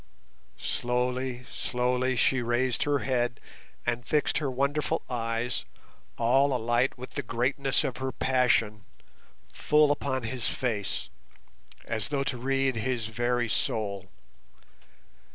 Slowly, 0.57 1.45
slowly 1.51 2.15
she 2.15 2.41
raised 2.41 2.85
her 2.85 3.03
head, 3.05 3.39
and 3.85 4.03
fixed 4.03 4.39
her 4.39 4.49
wonderful 4.49 5.03
eyes, 5.07 5.63
all 6.17 6.55
alight 6.55 6.97
with 6.97 7.11
the 7.11 7.21
greatness 7.21 7.83
of 7.83 7.97
her 7.97 8.11
passion, 8.11 8.83
full 9.53 9.91
upon 9.91 10.23
his 10.23 10.47
face, 10.47 11.11
as 11.85 12.09
though 12.09 12.23
to 12.23 12.39
read 12.39 12.77
his 12.77 13.05
very 13.05 13.47
soul. 13.47 14.09